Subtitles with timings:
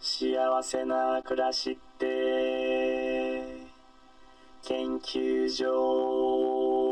[0.00, 3.66] 幸せな暮らしって
[4.62, 6.88] 研究所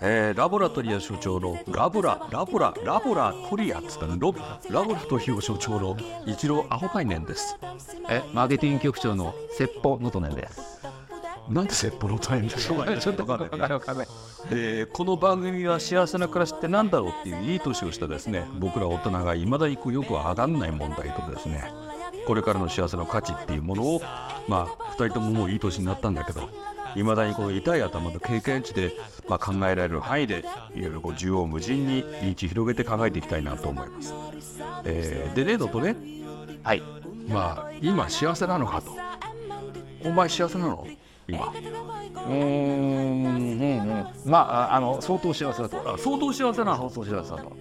[0.00, 4.34] えーラボラトリア所長のラブララボララボラトリアっつったのロ
[4.68, 5.96] ラボラトリア所長の
[6.26, 7.56] 一郎アホパイネンです
[8.10, 10.97] え、マーケティング局長の説法のとねです。
[11.48, 12.98] なんで説法のタイムでしょうがない。
[13.00, 13.66] ちょっとわかんな
[14.04, 14.06] い。
[14.50, 21.70] えーこの番組は幸せな暮らしってなんだろうっていういい年をしたですね僕ら大人が未だによくわかんない問題とですね
[22.26, 24.00] これからの幸せの価値っていうものを
[24.48, 26.48] まあ2人とももういい年になったんだけど
[26.94, 28.92] 未だにこの痛い頭の経験値で、
[29.28, 34.14] まあ、考えられる範囲でいろいろこう縦横無尽にリーチ広げて考えていきたいなと思います。
[34.84, 35.96] えーでねのとね。
[36.62, 36.82] はい。
[37.28, 38.92] まあ今幸せなのかと。
[40.04, 40.86] お前幸せなの？
[41.28, 44.30] 今うーん、うん、うん。
[44.30, 45.94] まあ、ああの、相当幸せだと。
[45.94, 47.52] あ相当幸せなの相当幸せだと。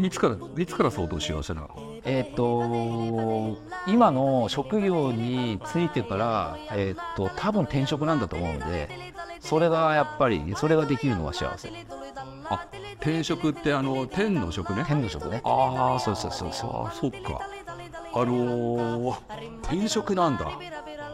[0.00, 1.70] いつからいつから相当幸せなの？
[2.04, 8.88] えっ、と、今の職業についてから、えっ、と、多分転職なんだと思うので、
[9.40, 11.70] それがやっぱり、それができるのは幸せ。
[12.50, 12.66] あ
[13.00, 14.84] 転職ってあの天の職ね？
[14.86, 15.40] 天の職ね。
[15.44, 16.86] ああそうそうそうそう。
[16.86, 17.40] あそっか
[18.14, 19.18] あのー、
[19.62, 20.58] 転職なんだ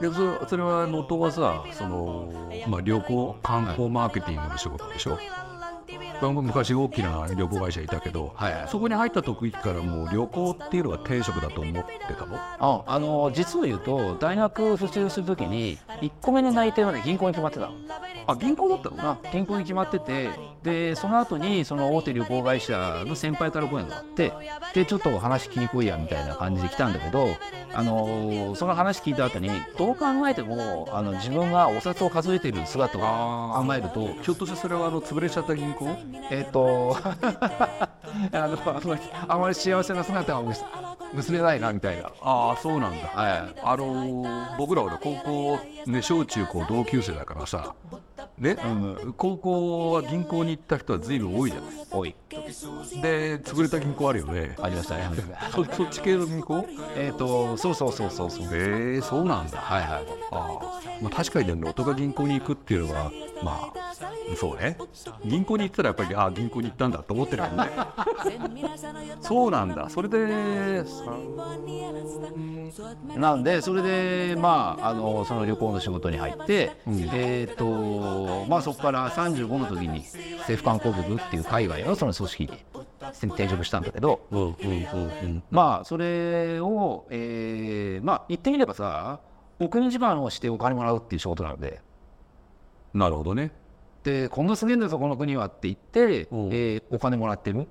[0.09, 5.19] でそれそれは能登はさその、まあ、旅行観光マーケティングの仕事でしょ、
[6.33, 8.69] 昔大きな旅行会社いたけど、はいはい。
[8.69, 12.37] そこに入った時からもう旅行っていうのが転職だと思ってたの？
[12.37, 17.73] ああの実を言うと大学卒業するときに1個目の内定はね銀行に決まってたの
[18.27, 20.31] あ銀行だったのあ銀行に決まってて
[20.63, 24.33] でその後にその大手旅行会社の先輩から声があって
[24.75, 27.29] でちょっと話聞きに来いやみたいな感じで来たんだけど
[27.75, 33.01] あのその話聞いた後にどう考えてもあの自分がお札を数えてる姿を
[33.65, 35.89] 考えるとひょっとしてそれはあの潰れちゃった銀行？
[36.31, 37.17] えっ、と あ
[38.33, 40.63] のあんまりあまり幸せな姿は見せ
[41.15, 42.11] 結べないなみたいな。
[42.21, 43.07] ああそうなんだ。
[43.09, 47.75] はいあのー僕らはね高校ね小中高同級生だからさ。
[48.39, 48.57] ね、
[49.17, 51.71] 高校は銀行に行った人は随分多いじゃない。
[51.93, 52.17] おい。
[53.01, 54.57] で潰れた銀行あるよね。
[54.61, 55.09] ありましたね。
[55.53, 56.67] そそっち系の銀行？
[56.97, 58.47] えっとそうそうそうそうそう。
[58.47, 59.59] へえそうなんだ。
[59.59, 60.05] はいはい。
[60.33, 63.95] あー、まあ、確かにね能登が銀行に行くっていうのはまあ
[64.37, 64.79] そうね。
[65.25, 67.67] 銀行に行ったらやっぱりああ銀行に行ったんだと思ってるもんね。
[69.21, 69.89] そうなんだ。
[69.91, 70.83] それで
[73.17, 80.01] なんでそれでまああのその旅行の仕事に入って、えっ、とまあそこから35の時に
[80.39, 82.51] 政府観光局っていう海外のその組織に
[83.23, 85.43] 転職したんだけど、うんうんうんうん。
[85.51, 89.21] まあそれを、えーまあ言ってみればさ
[89.61, 91.81] お国自慢をしてお金もらうっていう仕事なので。
[92.93, 93.53] なるほどね。
[94.03, 96.49] でこんなすげえんだぞこの国はって言って、うん。
[96.49, 97.67] えーお金もらってる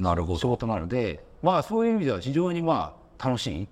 [0.00, 3.68] なるほ仕事なのでまあそういう意味では非常にまあ楽しい。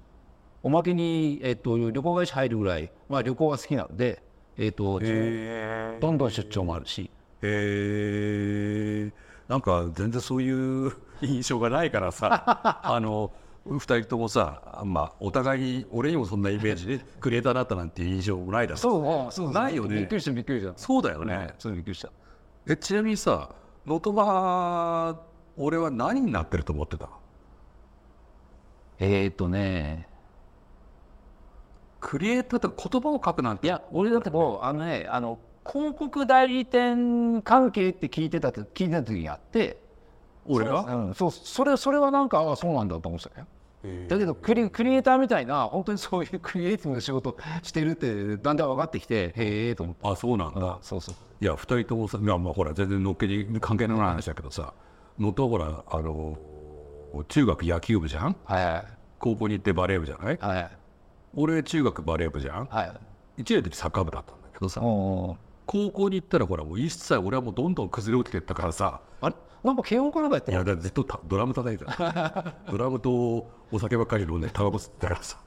[0.62, 4.22] おまけに、えっと旅行会社入るぐらい、まあ、旅行が好きなので、
[4.56, 7.10] えっとへどんどん出張もあるし。
[7.42, 9.10] え。
[9.48, 13.32] なんか全然そういう印象がないからさ あの
[13.66, 19.96] 2人ともさ、まあ、お互いに俺にもそんなイメージでクリエイターだったなんていう印象もないだろそうそうないよね。
[19.96, 20.72] びっくりしたびっくりした。
[20.76, 21.54] そうだよね。
[21.58, 22.10] そうびっくりした。
[22.66, 23.54] えちなみにさ
[23.86, 25.18] 能登は
[25.58, 27.08] 俺は何になってると思ってた？
[29.00, 30.08] えっ、とね。
[32.00, 33.66] クリエイターって言葉を書くなんて。
[33.66, 35.38] いや俺だってもうあのねあの
[35.68, 39.78] 広告代理店関係って聞いてた聞いてた時があって。
[40.46, 40.82] 俺は？
[40.82, 43.46] うん、そうそれそれはなんかああそうなんだと思ってたよ。
[44.08, 50.08] だけどクリクリエイターみたいな本当に そういうクリエイティブな仕事してるってだんだん分かってきてへえと思って。
[50.08, 51.14] あそうなんだ、あそうそう。
[51.40, 54.62] いや2人ともさいやまあほら全然のっけに関係のない話だけどさ。
[54.62, 54.87] 能
[55.18, 56.38] 登はほらあの
[57.28, 58.36] 中学野球部じゃん？
[58.44, 58.84] はいはい。
[59.18, 60.38] 高校に行ってバレー部じゃない？
[60.40, 60.70] はい
[61.34, 62.66] 俺中学バレー部じゃん？
[62.66, 63.42] はい。
[63.42, 64.80] 1年の時サッカー部だったんだけどさ。
[64.80, 69.00] 高校に行ったらほらもう一切俺はもうどんどん崩れ落ちてったからさ。
[69.20, 69.34] あれ？
[69.64, 72.54] なんか慶応かなんかやってるいやずっとたドラム叩いてた。
[72.70, 75.38] ドラムとお酒ばっかり飲んでタバコ吸ってたからさ。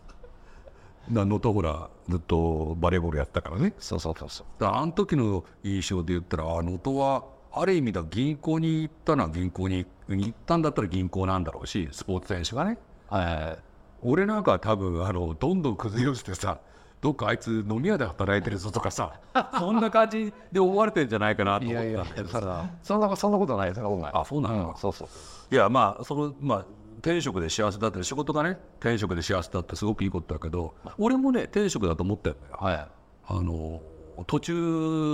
[1.10, 3.74] なのとほらずっとバレーボールやってたからね。
[3.80, 4.66] そうそうそうそう。
[4.66, 12.77] あの時の印象で言ったらあ能登はある意味だ銀行に行ったのは銀行に行ったんだったら銀行なんだろうしスポーツ選手がね。
[13.09, 13.63] はい
[14.03, 16.57] 俺なんかは多分あのどんどん崩れ落ちてさ
[17.01, 19.19] どっかあいつ飲み屋で働いてるぞとかさ
[19.59, 24.12] そんな感じで思われてんじゃないかなと思ったんだけどさそんなそんなことないそんなことない。
[24.15, 25.07] あそうなの、うんそうそう。
[25.54, 26.65] いやまあそのまあ
[27.00, 32.36] 転職で幸せだったり仕事がね転職で幸せだってすごくいいことだけど俺もね転職だと思ってよ。
[32.51, 32.88] はい。
[33.27, 33.81] あの
[34.25, 34.53] 途中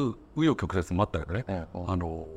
[0.09, 2.27] 紆余曲折もあったけどね、うんうんあの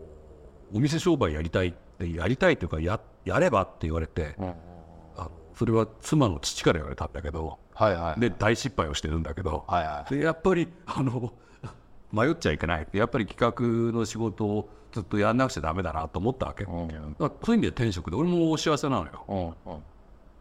[0.72, 11.32] お店商売やりたいってやりたいというかややればって言われて、あのそれは妻の父から言われたんだけどはいはいで大失敗をしてるんだけど、はいはでやっぱりあの
[12.12, 12.86] 迷っちゃいけない。
[12.92, 16.74] やっぱり企画の仕事をずっとやんなくちゃダメだなと思ったわけ、だか
[17.18, 19.56] らそういう意味で転職で俺も幸せなのよ。
[19.66, 19.82] うんうん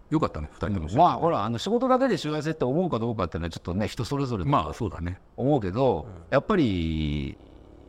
[0.10, 5.20] よかったね2人とも、まあほらあの仕事だけで幸せって思うかどうかっていうのはちょっとね人それぞれまあそうだね。
[5.38, 7.38] 思うけど、やっぱり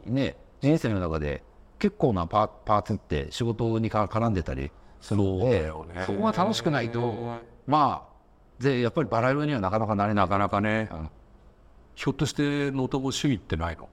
[0.05, 1.43] ね人生の中で
[1.79, 4.71] 結構なパーパーツって仕事にか絡んでたり
[5.01, 6.05] するのでよね。
[6.07, 10.25] そこが楽しくないとまあでやっぱりバラ色にはなかなかなれない。
[10.27, 11.11] なかなかね、うん
[11.97, 13.89] ひょっとして能登趣味ってないの？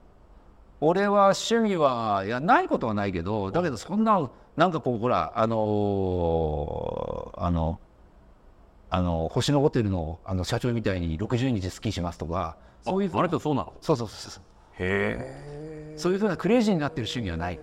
[0.80, 7.80] 俺は趣味はいやないことはないけどだけどそんななんかこうほらあのーあの
[8.90, 13.74] あの星野ホテルのあの社長みたいに60日スキーしますとかそういうあれとそうなの？
[13.80, 14.42] そうそうそうそう。
[14.78, 15.94] へえ。
[15.96, 17.60] そういうふうなクレイジーになってる趣味はない。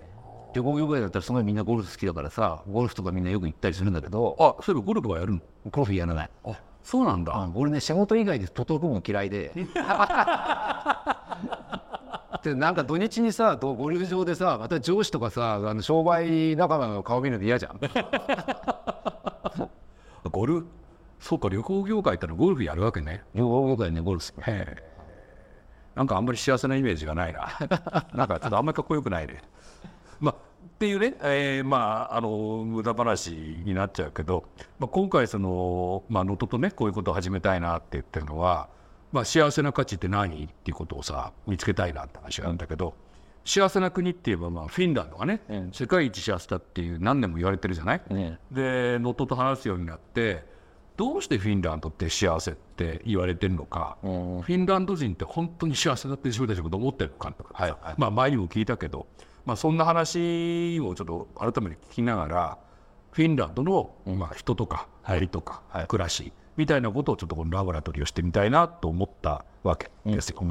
[0.54, 5.40] 旅行業界だったらすごいみんなゴルフ好きだからさゴルフとかみんなよく行ったりするんだけどあそういえばゴルフはやるの？
[5.70, 6.30] ゴルフやらない。
[6.44, 6.52] あ
[6.82, 9.50] そうなんだ、うん俺ね仕事以外で徒党組むの嫌いで。
[12.42, 17.80] でなんか土日にさどゴルフ場でさまた上司とかさあの商売仲間の顔見るの嫌じゃん。
[20.30, 20.66] ゴルフ
[21.26, 23.24] そうか旅行業界ってのはゴルフやるわけね。
[23.34, 24.76] 旅行業界ねゴルフへえ。
[25.96, 27.48] なんかあんまり幸せなイメージがないな。
[28.14, 29.42] なんかちょっとあんまりかっこよくないね。
[30.20, 34.44] まあっていうね、えーまああの無駄話になっちゃうけど、
[34.78, 38.68] まあ、今回そのまあ能登とねこういうことを始めたいなって言ってるのは、
[39.10, 40.44] まあ、幸せな価値って何？
[40.44, 42.94] っていうことをさ見つけたいなって話があるんだけど、
[43.44, 45.72] 幸せな国って言えばまあフィンランドがね、うん。
[45.72, 50.54] 世界一幸せだっていう何年も言われてるじゃない、ねで能登と話すようになって
[50.96, 54.42] どうしてフィンランドって幸せって言われてるのか、うん。
[54.42, 57.54] フィンランド人って本当に幸せだって自分たちのこと思ってるのかとか。
[57.56, 57.94] さ、はいはい。
[57.98, 59.06] まあ前にも聞いたけど、
[59.44, 62.58] まあ、そんな話をちょっと改めて聞きながら
[63.12, 65.86] フィンランドの、まあ、人とか森とか、はい。
[65.86, 70.42] 暮らしみたいなことをちょっとこのラボラトリーをしてみたいなと思ったわけですよ。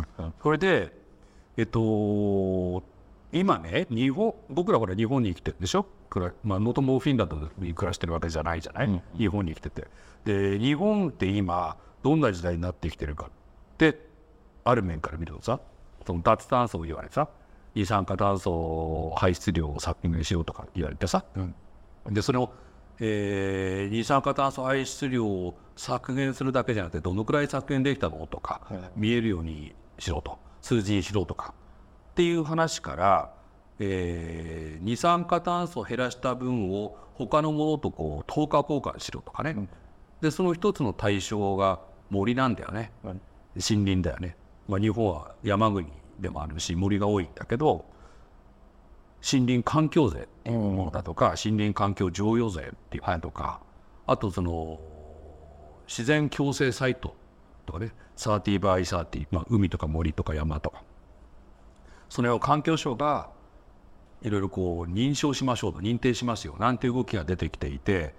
[0.41, 0.93] それで
[1.57, 2.83] えっと
[3.37, 5.85] 今ね日本僕らほら日本に生きてるでしょ？
[6.41, 9.87] まあ能登もフィンランドに暮らしてるわけじゃないじゃない、日本に生きてて。
[10.23, 13.29] で日本って今どんな時代になってきてるかっ
[13.77, 14.07] て
[14.63, 15.59] ある面から見るとさ
[16.07, 17.27] その脱炭素を言われてさ
[17.73, 21.25] 二酸化炭素排出量を削減しようとか言われてさ、
[22.09, 22.53] でそれを、
[23.01, 28.25] えー二酸化炭素排出量を削減するだけじゃなくてどのくらい削減できたの？
[28.27, 28.61] とか、
[28.95, 30.39] 見えるようにしろと。
[30.61, 31.53] 数字にしろとか
[32.15, 33.33] っていう話から、
[33.77, 39.67] えー二酸化炭素を減らした分を他のものとこう等価交換しろとかね、
[40.21, 44.37] でその一つの対象が森なんだよね、森林だよね、
[44.69, 47.83] まあ、日本は山国でもあるし森が多いんだけど
[49.29, 53.59] 森林環境税っていうものだとか、森林環境譲与税っていうのとか、
[54.07, 54.79] あとその
[55.85, 57.13] 自然共生サイト
[57.65, 57.91] とかね。
[58.15, 60.81] 30 by 30、まあ、海とか森とか山とか
[62.09, 63.29] それを環境省が
[64.21, 68.15] いろいろこう認証しましょうと認定しますよなんていう動きが出てきていて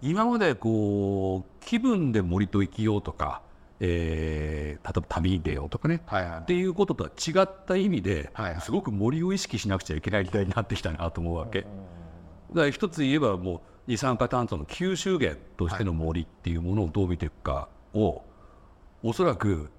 [0.00, 3.42] 今までこう気分で森と生きようとか、
[3.80, 8.60] えー例えば旅に出ようとかね、はいはいっていうこととは違った意味で、はいはい。
[8.60, 11.62] すごく森を意識しなくちゃいけない時代になってきたなと思うわけ。
[11.62, 18.22] だから一つ言えばもう二酸化炭素の吸収源としての森っていうものをどう見ていくかを、
[19.02, 19.70] おそらく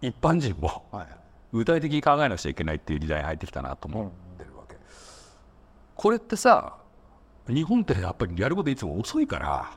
[0.00, 1.23] 一般人もはい
[1.54, 4.76] 具体的に考えなくちゃいけないっていう時代に入ってきたなと思ってるわけ。
[5.94, 6.76] これってさ
[7.48, 9.70] 日本ってやっぱりやることいつも遅いから、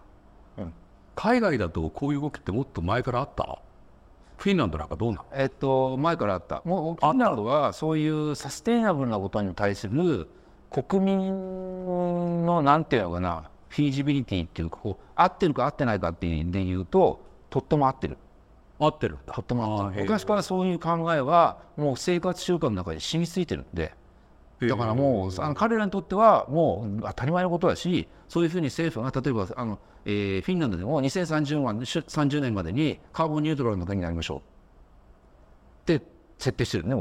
[0.57, 0.74] うん。
[1.15, 3.60] 海外だとこういう動きってもっと前からあった？
[4.38, 5.25] フィンランドなんかどうなの？
[5.34, 6.63] えっと前からあった。
[6.65, 10.27] もうフィンランドはそういうサステイナブルなことに対する
[10.72, 18.17] 国民のなんていうのかなフィージビリティっていうかこう合ってるか合ってないかっていうで言うととっても合ってる
[18.79, 19.17] 合ってる。
[19.41, 19.46] っ
[20.01, 23.93] 昔からそういう考えはもう生活習慣の中に染みついてるんで。
[24.60, 34.39] だからもうあの彼らにとってはもう当たり前のことだしそういうふうに政府が例えばあの、えーフィンランドでも2030年30年までにカーボンニュートラルの国になりましょう。
[35.93, 36.03] って
[36.39, 36.96] 設定してるね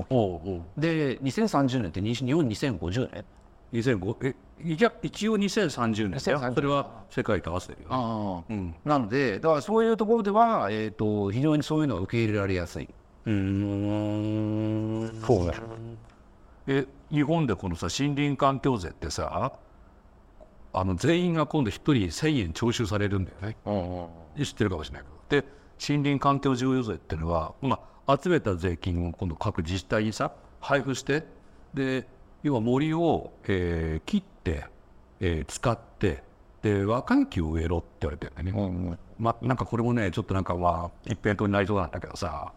[0.77, 3.25] で2030年って日本2050年
[3.73, 6.39] 2005えいや一応2030年だよ。
[6.39, 8.45] 2030それは世界と合わせてるよ、ああ。
[8.49, 8.75] うん。
[8.85, 12.89] なのでだからそういうところでは、えー、と非常にそういうのは受け入れられやすい。
[13.27, 15.21] うーん。
[15.27, 15.55] そうね
[16.69, 19.53] え日本でこのさ森林環境税ってさ
[20.73, 23.57] あの全員が今度一人1000円徴収されるんだよね。
[24.45, 25.43] 知ってるかもしれないけど。
[25.43, 25.49] で
[25.87, 31.25] 森林環境譲与税っていうのは、まあ、集めた税金を今度各自治体にさ配布して
[31.75, 32.07] で
[32.43, 34.65] 要は森を、えー切って、
[35.21, 36.23] えー使って
[36.63, 42.53] で若い木を植えろって言われてるんだよね、まなんかこれもねちょっとなんかまあ一辺倒になりそうなんだけどさ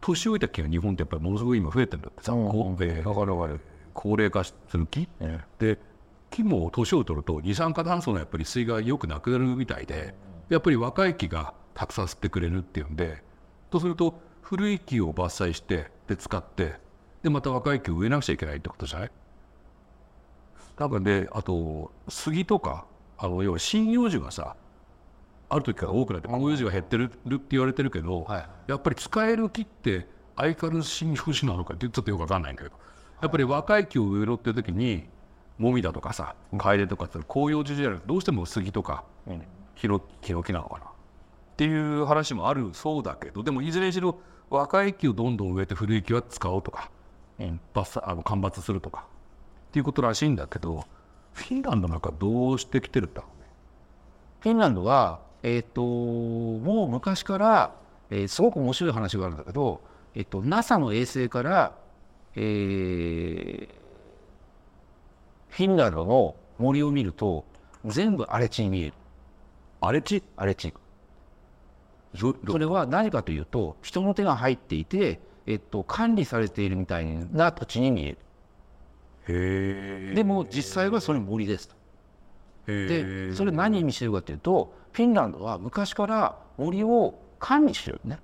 [0.00, 3.58] 年老いた木が日本ってやっぱりものすごい今増えてるんだってさ、うんこうえー
[3.94, 5.78] 高齢化する木、えで
[6.30, 10.14] 木も年を取ると二酸化炭素のやっぱり水がよくなくなるみたいで
[10.48, 13.22] やっぱり若い木がたくさん吸ってくれるっていうんで
[13.70, 16.74] とすると古い木を伐採してで使って
[17.28, 19.10] でまた若い木を植えなくちゃいけないってことじゃない？
[20.76, 22.86] 多分であと杉とか
[23.18, 24.56] あの要は針葉樹がさ
[25.50, 28.48] ある時から多くなって広葉樹が減ってるって言われてるけど、はい。
[28.68, 30.06] やっぱり使える木って
[30.36, 32.74] 相変わらず針葉樹なのかってちょっとよくわかんないんだけど
[33.20, 35.08] やっぱり若い木を植えろっていう時に
[35.58, 39.04] もみだとかさ楓とかって広葉樹じゃなくてどうしても杉とか
[39.74, 40.86] ヒノキなのかな？
[40.86, 40.90] っ
[41.58, 44.18] ていう話もあるそうだけどでもいずれにしろ
[44.48, 46.90] 若い木をどんどん植えて古い木は使おうとか、
[47.38, 49.04] 伐採あの間伐するとか。
[49.68, 50.86] っていうことらしいんだけど
[51.34, 53.20] フィンランドなんかどうしてきてるんだ？
[53.20, 53.48] ろうね。
[54.40, 57.74] フィンランドは、えっともう昔から、
[58.10, 59.80] えーすごく面白い話があるんだけど、
[60.14, 61.76] えっと NASA の衛星から、
[62.34, 63.68] えー
[65.50, 67.44] フィンランドの森を見ると
[67.84, 68.94] 全部荒れ地に見える。
[69.80, 70.22] 荒れ地？
[70.36, 70.72] 荒れ地。
[72.16, 78.18] それは何かというと人の手が入っていて、えっと、管理されているみたいな土地に見える。
[79.28, 81.74] へえでも実際はそれ森ですと。
[82.66, 88.18] でそれ何意味してるかというとフィンランドは昔から森を管理してるね。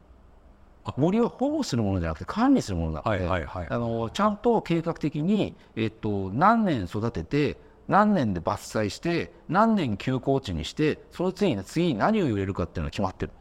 [0.99, 7.57] 森を保護するものじゃなくて管理するものなので、はいはいはいあのちゃんと計画的に、えっと、何年育てて
[7.89, 13.33] 何年で伐採して何年休耕地にしてその次に次に何を入れるかっていうのが決まってる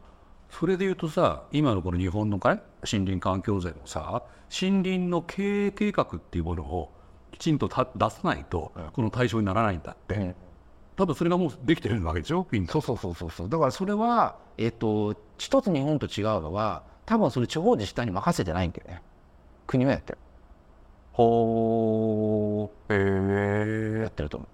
[0.58, 4.22] それでいうとさ今のこの日本の森林環境税もさ
[4.60, 6.92] 森林の経営計画っていうものを
[7.32, 10.36] きちんとた出さないとこの対象にならないんだって、
[10.94, 12.46] 多分それがもうできてるわけでしょ？
[12.68, 13.30] そうそうそうそう。
[13.30, 19.02] そうだからそれは、えっと一つ日本と違うのは多分それ地方自治体に任せてないんだよね。
[19.66, 20.12] 国はやって。
[20.12, 20.18] る
[21.12, 23.98] ほー。
[23.98, 24.46] へやってると思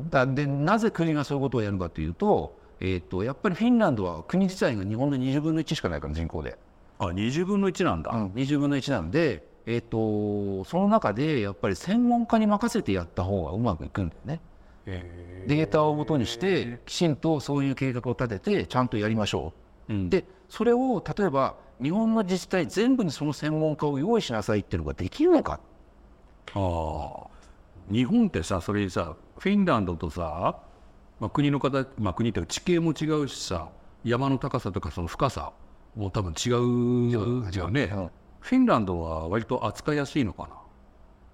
[0.00, 0.04] う。
[0.10, 6.58] だでなぜ国がそういうことをやるかというと,、えー、とやっぱりフィンランドは国自体が日本の20分の1しかないから人口で、
[6.98, 14.40] あ20分の1なんだ、20分の1なんで、えー、とその中でやっぱり専門家に任せてやった方がうまくいくんだよね。
[14.86, 19.52] へデータをもとにしてきちんとそういう計画を立ててちゃんとやりましょ
[19.88, 19.92] う。
[19.92, 20.10] うん。
[20.10, 25.60] でそれを例えば日本の自治体全部にその専門家を用意しなさいっていうのができるのか。
[26.54, 27.26] ああ
[27.90, 30.58] 日本ってさそれにさフィンランドとさ、
[31.20, 33.68] まあ、国の方、まあ、国っていうか地形も違うしさ
[34.02, 35.52] 山の高さとかその深さ
[35.94, 38.00] も多分違うじゃんね、う。
[38.00, 38.10] ん。
[38.40, 40.54] フィンランドは割と扱いやすいのかな？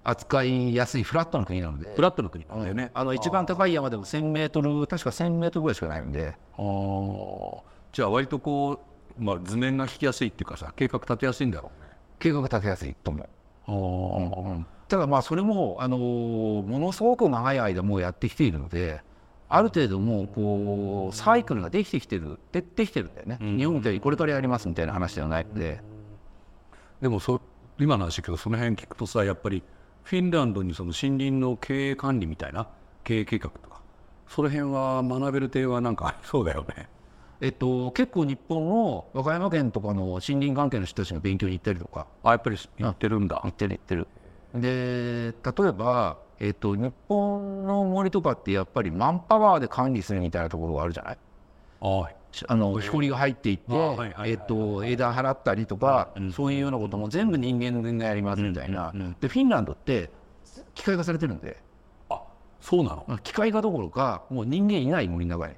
[0.03, 1.93] 扱いやすいフラットな国なので。
[1.95, 7.59] フラットの国なんだよね、あの一番高い山でも1000メートル、確か1000メートルぐらいしかないんで、あー。
[7.93, 8.79] じゃあ割とこ
[9.19, 11.89] う、まあ、図面が引きやすいっていうかさ計画立てやすいんだろうね。
[12.19, 13.29] 計画立てやすいと思う。
[13.67, 14.63] あー。
[14.87, 19.01] ただまあそれも、あのーものすごく長い間もうやってきているので、
[19.49, 25.81] ある程度もうこうサイクルができてきてる、でできてるんだよね、日本みたいにこれからやりますみたいな話ではないので、
[27.01, 27.39] でもそ
[27.79, 29.63] 今の話だけどその辺聞くとさやっぱり
[30.03, 32.67] フィンランドにその森林の経営管理みたいな
[33.03, 33.81] 経営計画とか
[34.27, 36.89] その辺は学べる点はなんかありそうだよね。
[37.39, 43.49] えっと、結構日本の和歌山県とかの森林関係の人たちが勉強に行ったりとか、あやっぱり言ってるんだ行。
[43.49, 44.07] ってる行ってる。
[44.55, 51.17] で例えば、えっと、日本の森とかってやっぱりマンパワーで管理するみたいなところがあるじゃない？
[51.81, 52.09] あ
[52.47, 53.63] あのしこりが入っていって、
[54.25, 60.11] えっと、枝払ったりとか、そういうようなことも全部人間がやりますみたいな、でフィンランドって
[60.75, 61.57] 機械化されてるんで。
[62.09, 62.21] あ
[62.61, 63.17] そうなの？
[63.23, 65.55] 機械化どころかもう人間いない森の中に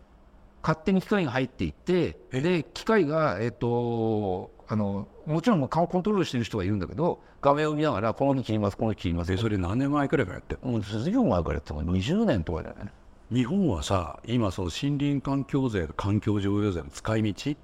[0.62, 9.32] 勝手に機械が入っていってで機械が、えっとあのもちろん顔コントロールしてる人がいるんだけど画面を見ながらこの木切りますこの木切ります。
[9.32, 12.92] でそれ何年前くらいからやってもうずいぶん前からやっても20年とかだよね。
[13.32, 17.56] 日本はさ今その森林環境税環境譲与税の使い道？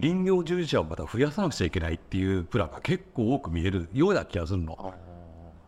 [0.00, 4.94] 林業従事者をまた増やさなくちゃいけないっていうプランが結構多く見えるような気がするの。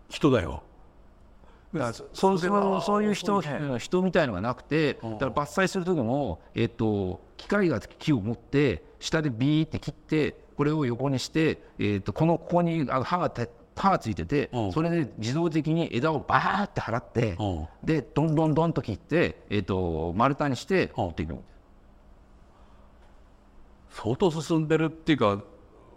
[0.09, 0.63] 人だよ
[1.73, 3.43] そうそうそういう人
[3.79, 14.73] 人みたいのがなくてだから伐採する時も、えっと、機械が木を持って下でビーって切ってこれを横にして、えっと、このここにあの刃がて刃がついててうん。
[14.73, 17.69] それで自動的に枝をバーって払ってうん。
[17.83, 21.37] でどんどんどんと切って、えっと、丸太にして持っていく
[23.91, 25.43] 相当進んでるっていうか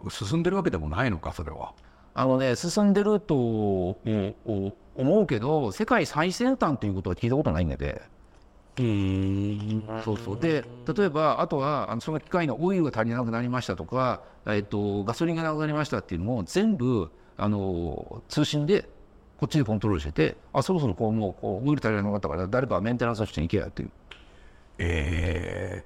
[0.08, 1.74] 進んでるわけでもないのかそれは。
[2.14, 4.34] あのね進んでるとうん
[4.96, 8.02] 思うけど世界最先端ということは聞いたことないんで。
[8.78, 9.82] うん。
[10.04, 10.40] そうそう。
[10.40, 18.88] で例えばあとはあのその機械のオイルが足りなくなりましたとか、えっと、ガソリンがなくなりましたっていうのも全部あの通信で
[19.38, 23.90] こっちでコントロールしててあそろそろこうもうこうオイル足りなくなったから誰かメンテナンスして行けやっていう。
[24.78, 25.84] え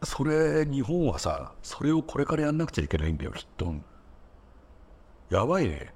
[0.00, 3.74] ー、それ日本はさそれをこれからやんなくちゃいけないんだよきっと、
[5.28, 5.92] やばいね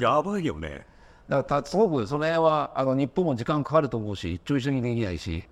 [0.00, 0.86] やばいよね。
[1.28, 5.44] だからたすごくその辺はあの日本も時間かかると思うし一朝一夕にできないし。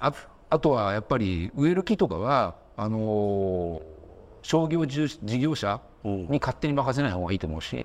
[0.00, 0.12] あ
[0.50, 3.82] あとはやっぱり植える木とかはあのー
[4.42, 7.84] 商業事事業者に勝手に任せない方がいいと思うし。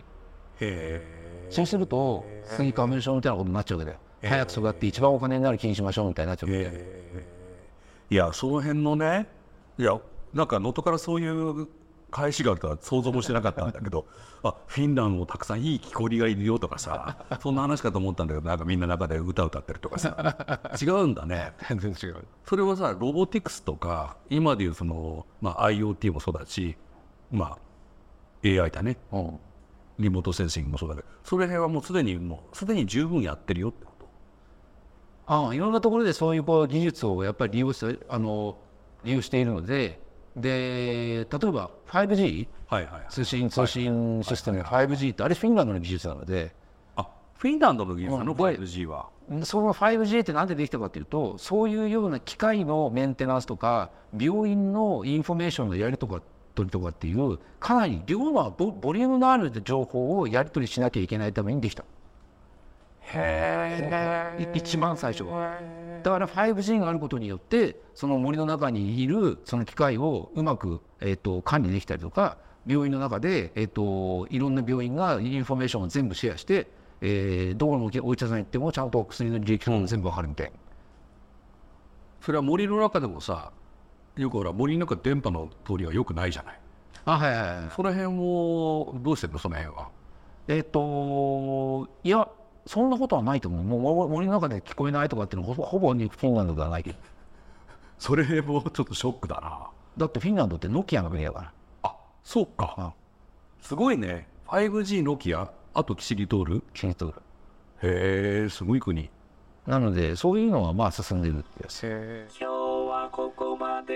[0.60, 4.00] へそうするとスギ花粉症みたいなことになっちゃうわけだよ。
[4.24, 7.04] 早く育って一番お金になる木にしましょうみたいになっちゃうわけで
[8.10, 9.28] いやその辺のね
[9.78, 10.00] いや
[10.34, 11.68] なんか能登からそういう
[12.14, 14.06] 返しがあるとは想像もしてなかったんだけど
[14.44, 20.38] あフィンランドもたくさんいい木こりがいるよとかさそんな話かと思ったんだけどなんかみんな中で歌歌ってるとかさ。
[20.80, 21.54] 違うんだね。
[21.68, 22.18] 全然違う。
[22.46, 26.78] それはさロボティクスとか今でいうその、まあ、IoT もそうだし
[27.32, 27.58] まあ
[28.46, 28.98] AI だね。
[29.12, 29.40] うん。
[30.00, 34.08] リモートセンシングもそうだけどそれ辺はもうすでにもうすでに十分やってるよってこと。
[35.26, 38.58] ああいろんなところでそういうこう技術をやっぱり利用してあの
[39.04, 40.03] 利用しているので
[40.36, 46.54] で例えば 5G はいはい通信通信システム 5G ってあれフィンランドの技術なので。
[46.96, 48.32] あフィンランドの技術なの？
[48.32, 48.38] うん。
[48.38, 49.10] これ 5G は。
[49.44, 56.22] その 5G ってなんでできたかというとそういうような機械のメンテナンスとか病院のインフォメーションのやりとか
[56.56, 61.86] 取りとかっていうかなり量のボボリュームのある情報をやり取りしなきゃいけないためにできた。
[64.40, 65.60] い一番最初は。
[66.04, 76.68] だから 5G があることによってその森の中にいるその機械をうまく、えー、と管理できたりとか病院の中で、えー、といろんな病院がインフォメーションを全部シェアして、
[77.02, 80.54] えーどこのお医者さん行ってもちゃんと薬の履歴とかも全部わかるみたいな。
[82.22, 83.52] それは森の中でもさ
[84.16, 86.60] よくほら森の中電波の通りはよくないじゃない。
[87.06, 89.40] あはいはいはいその辺をどうしてるの？
[89.40, 89.90] その辺は。
[90.48, 92.28] えっ、といや
[92.66, 93.64] そんなことはないと思う。
[93.64, 96.98] もうも森の中で聞こえないとかっていうのはほぼほぼフィンランドではないけど。
[98.00, 99.68] それもちょっとショックだな。
[99.98, 101.52] だってフィンランドってノキアの国だから。
[101.84, 102.94] あそうか。
[103.62, 104.28] すごいね。
[104.48, 105.50] 5G ノキア？
[105.74, 107.18] あとキシリトールキリトール
[107.82, 109.10] へえすごい国。
[109.66, 113.94] なのでそういうのはまあ進んでるってやつ今日はここまで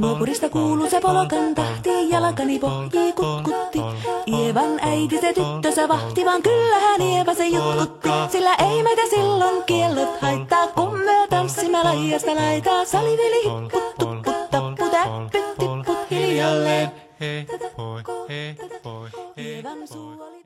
[0.00, 3.78] Nukurista kuuluu se polokan tahti, jalkani pohjii kutkutti.
[4.26, 8.08] Ievan äiti se tyttönsä vahti, vaan kyllähän Ieva se jutkutti.
[8.32, 12.84] Sillä ei meitä silloin kiellot haittaa, kun me tanssimme laijasta laitaa.
[12.84, 16.90] Saliveli hipput, tupput, tapput, äppyt, tipput hiljalleen.
[17.20, 17.46] Hei,
[17.78, 19.62] hoi, hei, hoi, hei,
[19.96, 20.30] oli...